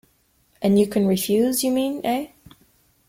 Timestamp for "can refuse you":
0.87-1.71